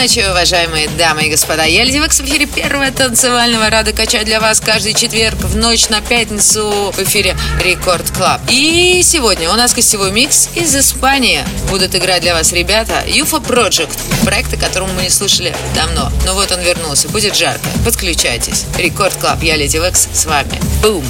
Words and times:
ночи, 0.00 0.20
уважаемые 0.20 0.88
дамы 0.88 1.24
и 1.24 1.30
господа. 1.30 1.64
Я 1.64 1.84
Lady 1.84 1.98
Waks 1.98 2.20
в 2.20 2.24
эфире 2.24 2.46
первого 2.46 2.90
танцевального. 2.90 3.68
Рада 3.68 3.92
качать 3.92 4.24
для 4.24 4.40
вас 4.40 4.58
каждый 4.58 4.94
четверг 4.94 5.36
в 5.40 5.56
ночь 5.56 5.90
на 5.90 6.00
пятницу 6.00 6.90
в 6.90 6.98
эфире 7.00 7.36
Record 7.62 8.10
Club. 8.10 8.40
И 8.48 9.02
сегодня 9.04 9.50
у 9.50 9.56
нас 9.56 9.74
гостевой 9.74 10.10
микс 10.10 10.48
из 10.54 10.74
Испании. 10.74 11.44
Будут 11.68 11.94
играть 11.94 12.22
для 12.22 12.32
вас 12.32 12.50
ребята 12.52 13.04
UFO 13.06 13.44
Project. 13.44 13.98
Проект, 14.24 14.54
о 14.54 14.56
котором 14.56 14.94
мы 14.94 15.02
не 15.02 15.10
слышали 15.10 15.54
давно. 15.74 16.10
Но 16.24 16.32
вот 16.32 16.50
он 16.50 16.60
вернулся. 16.60 17.10
Будет 17.10 17.36
жарко. 17.36 17.68
Подключайтесь. 17.84 18.64
Record 18.78 19.14
Club. 19.16 19.42
Я 19.42 19.56
Lady 19.56 19.76
Waks 19.76 20.08
с 20.14 20.24
вами. 20.24 20.58
Бум! 20.82 21.04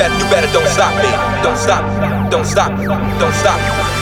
better, 0.00 0.16
you 0.16 0.30
better 0.30 0.50
don't 0.52 0.66
stop 0.68 0.94
me. 0.96 1.10
Don't 1.42 1.58
stop, 1.58 2.30
don't 2.30 2.46
stop, 2.46 2.70
don't 3.20 3.34
stop. 3.34 3.99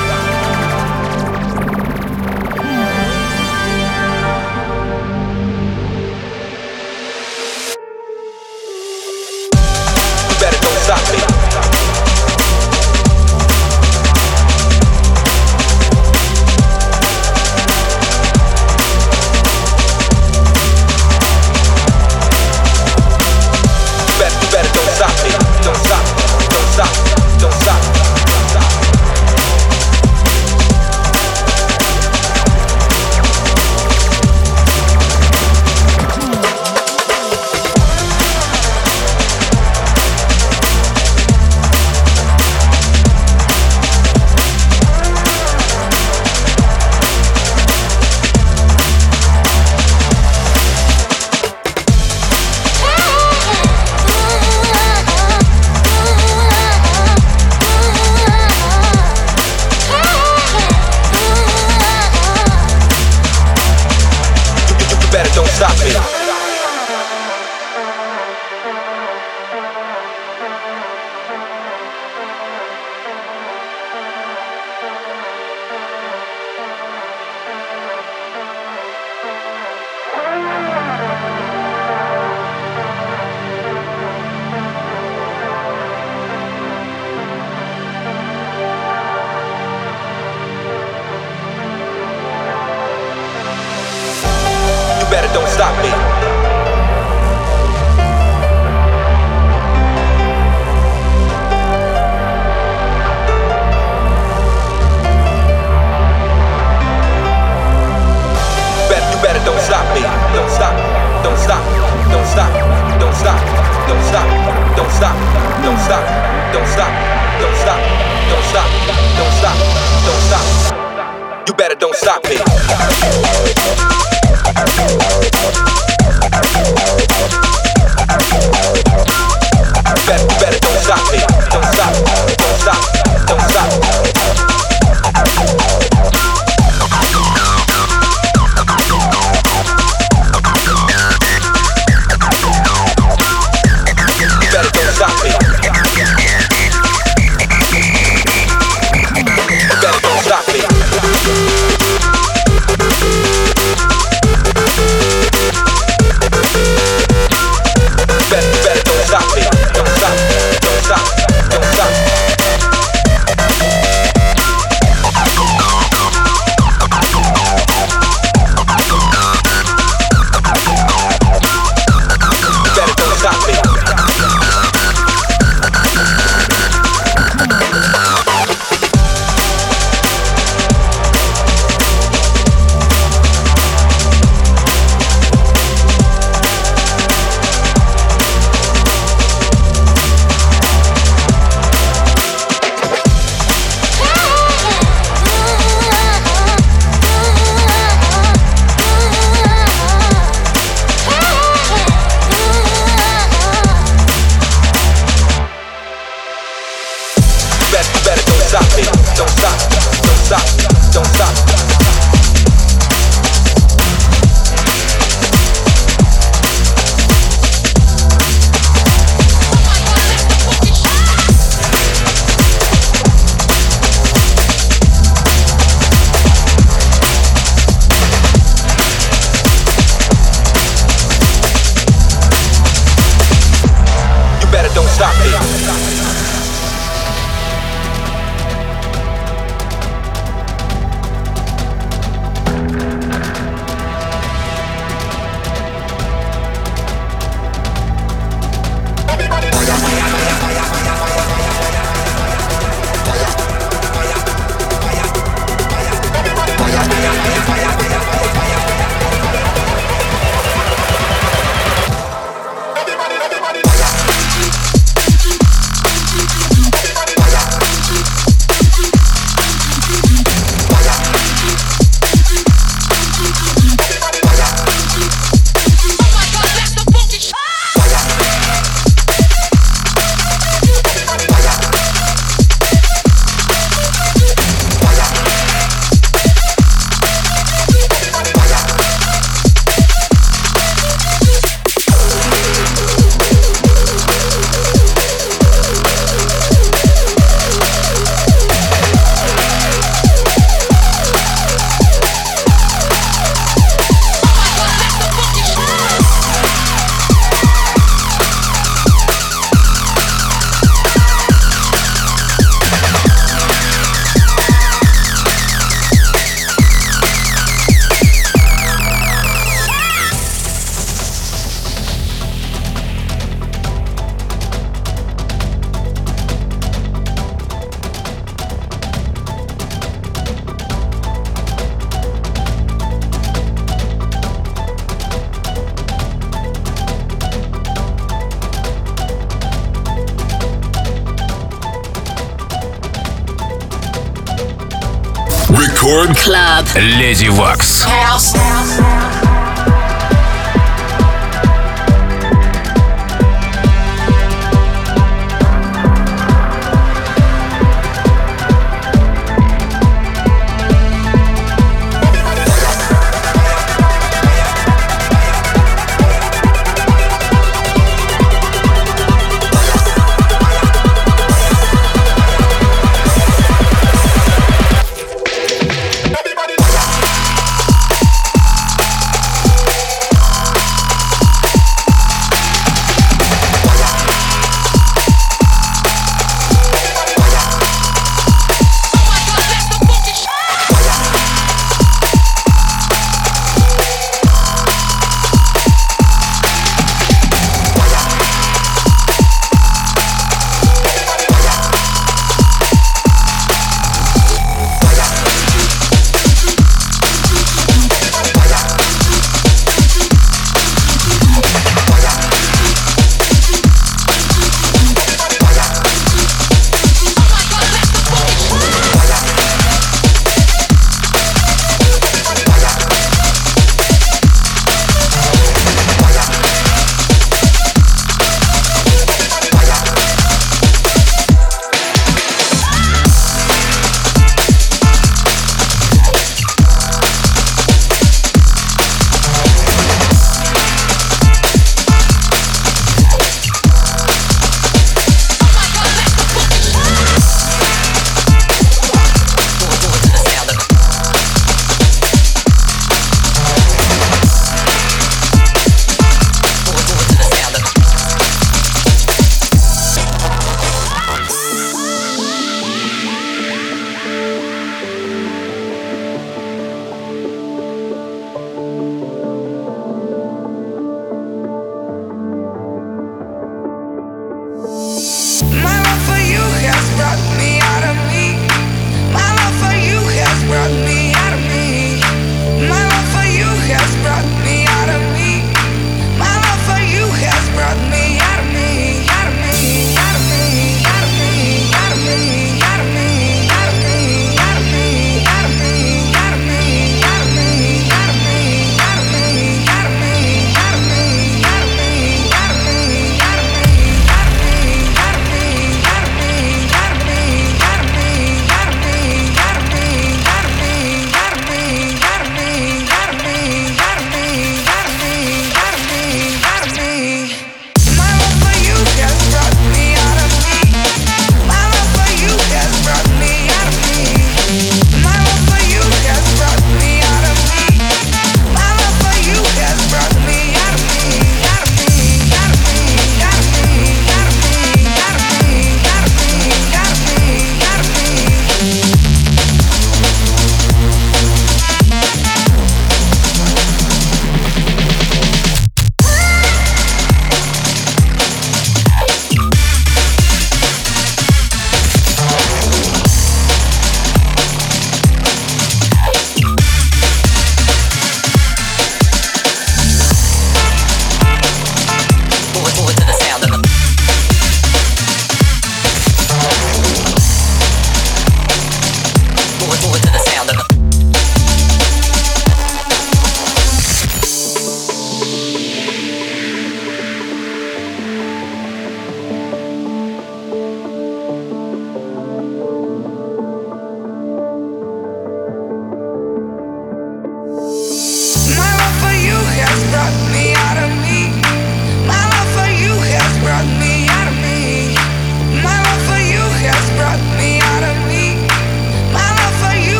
Леди 346.74 347.29
Вакс. 347.29 347.87
Ей! 347.87 348.48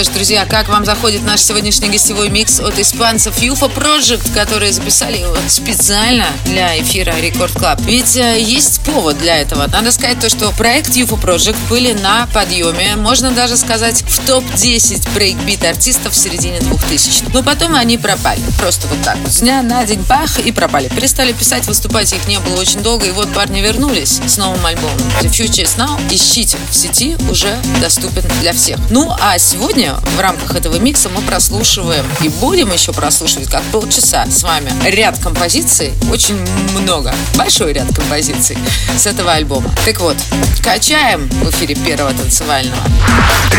Ну 0.00 0.04
что 0.04 0.09
ж, 0.09 0.09
друзья, 0.20 0.44
как 0.44 0.68
вам 0.68 0.84
заходит 0.84 1.22
наш 1.24 1.40
сегодняшний 1.40 1.88
гостевой 1.88 2.28
микс 2.28 2.60
от 2.60 2.78
испанцев 2.78 3.38
UFO 3.38 3.74
Project, 3.74 4.34
которые 4.34 4.70
записали 4.70 5.16
его 5.16 5.34
специально 5.48 6.26
для 6.44 6.78
эфира 6.78 7.14
Record 7.18 7.52
Club? 7.52 7.80
Ведь 7.86 8.18
э, 8.18 8.38
есть 8.38 8.82
повод 8.82 9.16
для 9.16 9.38
этого. 9.38 9.66
Надо 9.68 9.90
сказать 9.92 10.20
то, 10.20 10.28
что 10.28 10.50
проект 10.50 10.90
UFO 10.90 11.18
Project 11.18 11.56
были 11.70 11.94
на 11.94 12.26
подъеме, 12.34 12.96
можно 12.96 13.30
даже 13.30 13.56
сказать, 13.56 14.02
в 14.02 14.26
топ-10 14.26 15.08
брейкбит 15.14 15.64
артистов 15.64 16.12
в 16.12 16.16
середине 16.18 16.60
2000 16.60 17.30
Но 17.32 17.42
потом 17.42 17.74
они 17.74 17.96
пропали. 17.96 18.42
Просто 18.58 18.88
вот 18.88 19.00
так. 19.02 19.16
С 19.26 19.40
дня 19.40 19.62
на 19.62 19.86
день 19.86 20.04
бах 20.04 20.38
и 20.38 20.52
пропали. 20.52 20.88
Перестали 20.88 21.32
писать, 21.32 21.66
выступать 21.66 22.12
их 22.12 22.28
не 22.28 22.38
было 22.40 22.60
очень 22.60 22.82
долго, 22.82 23.06
и 23.06 23.10
вот 23.10 23.32
парни 23.32 23.62
вернулись 23.62 24.20
с 24.26 24.36
новым 24.36 24.66
альбомом. 24.66 24.98
The 25.22 25.30
Future 25.30 25.64
is 25.64 25.78
Now. 25.78 25.98
Ищите 26.14 26.58
в 26.70 26.76
сети, 26.76 27.16
уже 27.30 27.56
доступен 27.80 28.24
для 28.42 28.52
всех. 28.52 28.78
Ну, 28.90 29.10
а 29.18 29.38
сегодня 29.38 29.96
в 30.16 30.20
рамках 30.20 30.54
этого 30.54 30.76
микса 30.76 31.08
мы 31.08 31.22
прослушиваем 31.22 32.04
и 32.20 32.28
будем 32.28 32.72
еще 32.72 32.92
прослушивать 32.92 33.48
как 33.48 33.62
полчаса 33.64 34.26
с 34.26 34.42
вами 34.42 34.72
ряд 34.84 35.18
композиций, 35.18 35.92
очень 36.10 36.38
много, 36.78 37.14
большой 37.36 37.72
ряд 37.72 37.94
композиций 37.94 38.58
с 38.96 39.06
этого 39.06 39.32
альбома. 39.32 39.70
Так 39.84 40.00
вот, 40.00 40.16
качаем 40.62 41.28
в 41.28 41.50
эфире 41.50 41.74
первого 41.74 42.12
танцевального. 42.12 42.82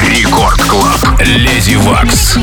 Record 0.07 0.61
Club. 0.63 1.19
Lady 1.19 1.75
Waks. 1.75 2.37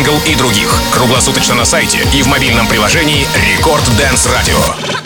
Jungle 0.00 0.18
и 0.26 0.34
других. 0.34 0.80
Круглосуточно 0.92 1.54
на 1.54 1.66
сайте 1.66 1.98
и 2.14 2.22
в 2.22 2.26
мобильном 2.26 2.66
приложении 2.66 3.26
Рекорд 3.34 3.86
Dance 3.98 4.28
Radio. 4.30 4.99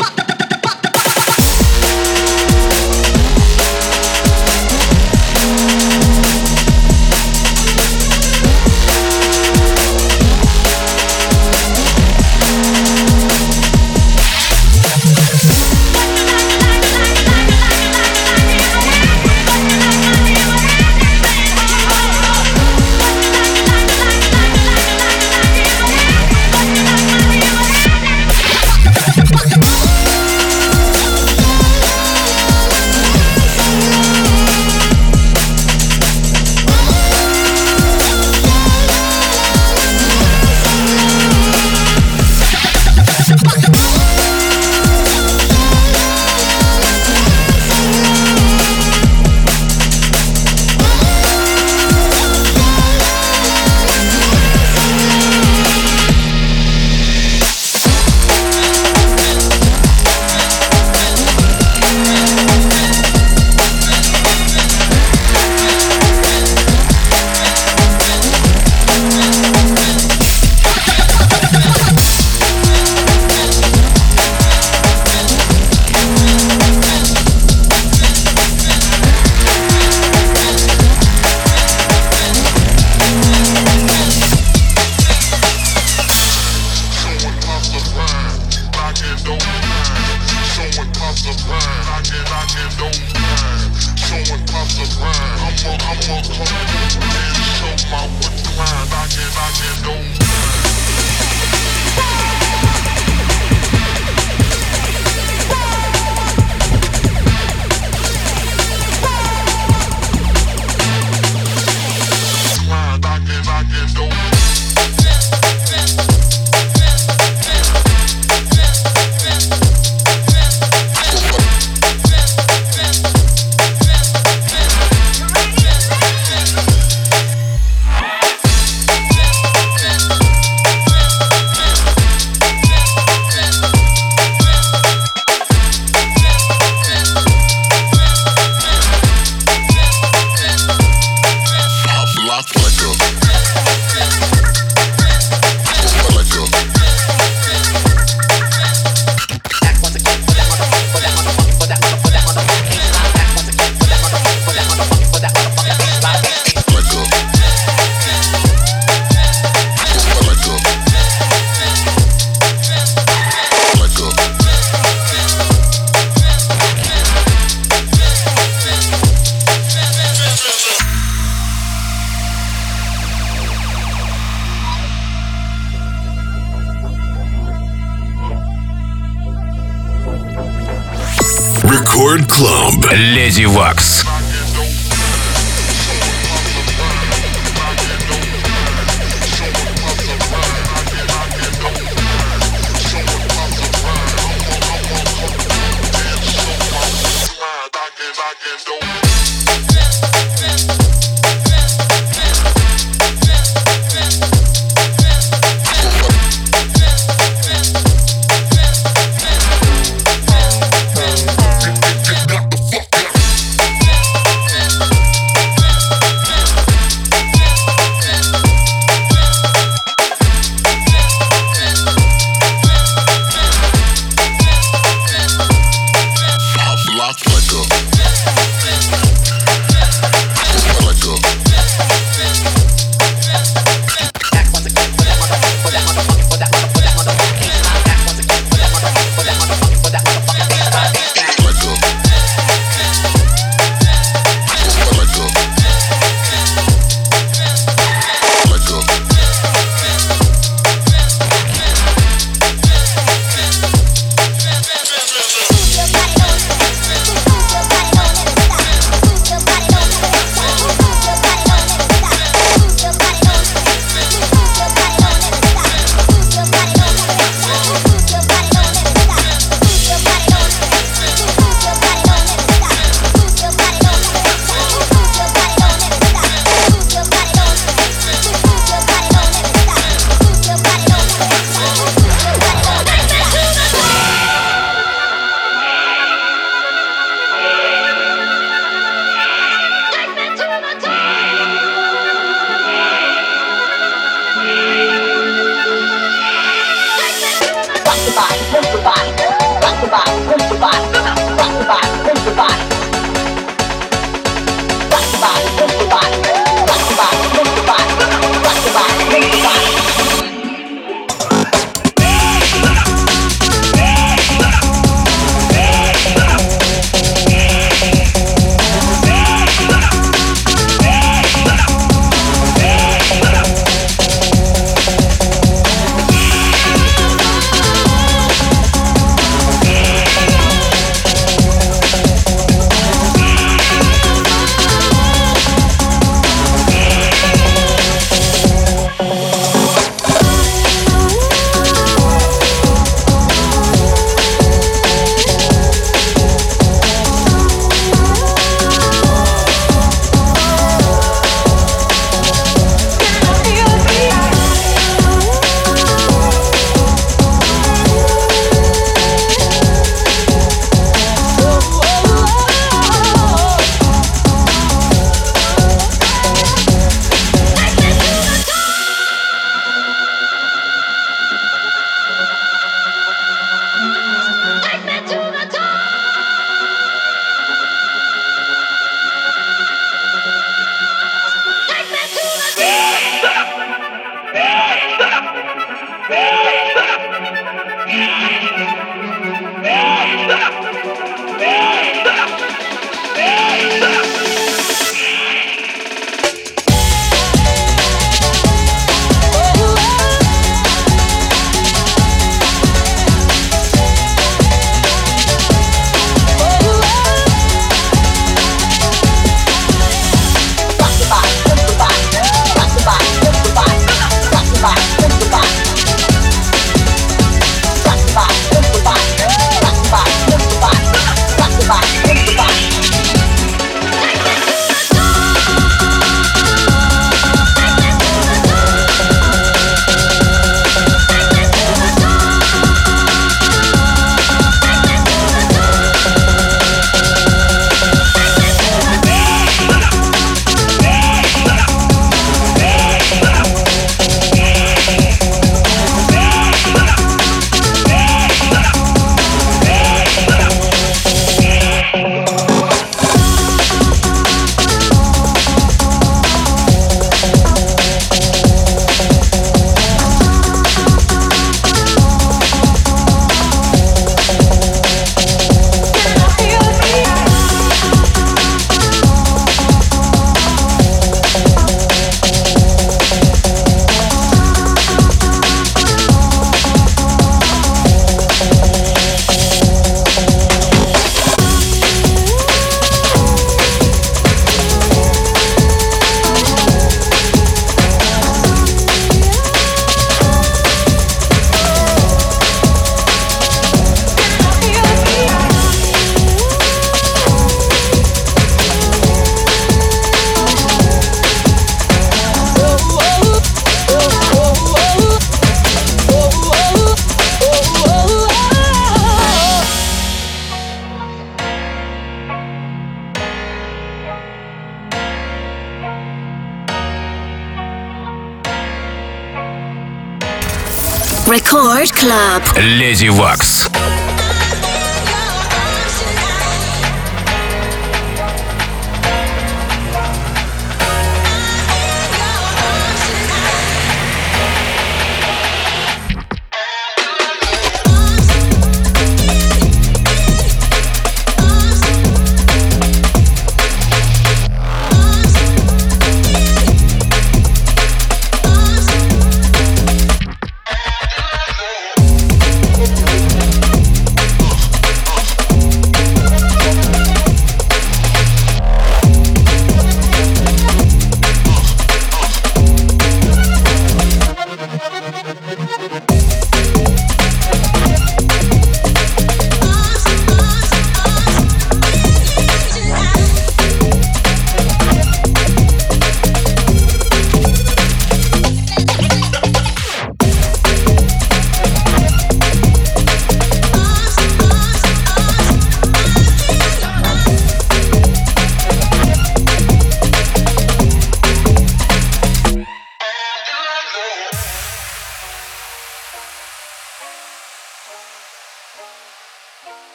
Леди 522.56 523.08
Вакс. 523.08 523.33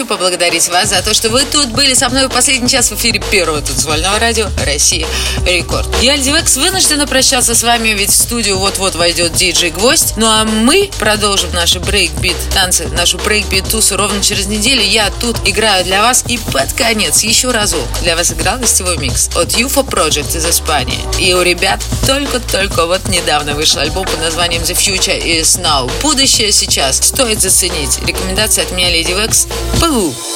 Хочу 0.00 0.06
поблагодарить 0.06 0.66
вас 0.68 0.88
за 0.88 1.02
то, 1.02 1.12
что 1.12 1.28
вы 1.28 1.42
тут 1.44 1.68
были 1.68 1.92
со 1.92 2.08
мной 2.08 2.26
в 2.26 2.30
последний 2.30 2.68
час 2.68 2.90
в 2.90 2.94
эфире 2.94 3.22
первого 3.30 3.60
танцевального 3.60 4.18
радиостанции 4.18 5.06
Рекорд. 5.46 5.88
Я, 6.00 6.14
Lady 6.14 6.33
Waks, 6.33 6.56
вынуждена 6.56 7.06
прощаться 7.06 7.54
с 7.54 7.62
вами, 7.62 7.90
ведь 7.90 8.10
в 8.10 8.14
студию 8.14 8.58
вот-вот 8.58 8.94
войдет 8.94 9.34
диджей 9.34 9.70
Гвоздь. 9.70 10.14
Ну 10.16 10.26
а 10.26 10.44
мы 10.44 10.90
продолжим 10.98 11.52
наши 11.52 11.80
брейкбит 11.80 12.36
танцы, 12.54 12.88
нашу 12.88 13.18
брейкбит 13.18 13.68
тусу 13.68 13.98
ровно 13.98 14.22
через 14.22 14.46
неделю. 14.46 14.82
Я 14.82 15.10
тут 15.20 15.36
играю 15.46 15.84
для 15.84 16.00
вас 16.00 16.24
и 16.26 16.38
под 16.38 16.72
конец 16.72 17.22
еще 17.22 17.50
разок 17.50 17.86
для 18.00 18.16
вас 18.16 18.32
играл 18.32 18.58
гостевой 18.58 18.96
микс 18.96 19.28
от 19.36 19.48
UFO 19.48 19.86
Project 19.86 20.34
из 20.34 20.46
Испании. 20.46 21.00
И 21.18 21.34
у 21.34 21.42
ребят 21.42 21.80
только-только 22.06 22.86
вот 22.86 23.06
недавно 23.08 23.54
вышел 23.54 23.80
альбом 23.80 24.06
под 24.06 24.20
названием 24.20 24.62
The 24.62 24.74
Future 24.74 25.20
is 25.22 25.60
Now. 25.60 25.90
Будущее 26.00 26.52
сейчас 26.52 26.96
стоит 26.96 27.42
заценить. 27.42 27.98
Рекомендация 28.06 28.64
от 28.64 28.72
меня, 28.72 28.88
Lady 28.88 29.12
Waks. 29.12 29.46
vous. 29.90 30.29